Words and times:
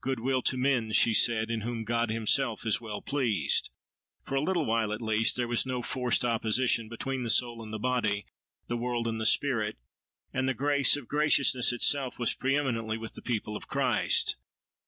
"Goodwill 0.00 0.42
to 0.42 0.56
men," 0.56 0.92
she 0.92 1.12
said, 1.12 1.50
"in 1.50 1.62
whom 1.62 1.82
God 1.82 2.08
Himself 2.08 2.64
is 2.64 2.80
well 2.80 3.02
pleased!" 3.02 3.70
For 4.22 4.36
a 4.36 4.40
little 4.40 4.64
while, 4.64 4.92
at 4.92 5.02
least, 5.02 5.34
there 5.34 5.48
was 5.48 5.66
no 5.66 5.82
forced 5.82 6.24
opposition 6.24 6.88
between 6.88 7.24
the 7.24 7.30
soul 7.30 7.60
and 7.64 7.72
the 7.72 7.78
body, 7.80 8.26
the 8.68 8.76
world 8.76 9.08
and 9.08 9.20
the 9.20 9.26
spirit, 9.26 9.76
and 10.32 10.48
the 10.48 10.54
grace 10.54 10.96
of 10.96 11.08
graciousness 11.08 11.72
itself 11.72 12.16
was 12.16 12.32
pre 12.32 12.56
eminently 12.56 12.96
with 12.96 13.14
the 13.14 13.22
people 13.22 13.56
of 13.56 13.66
Christ. 13.66 14.36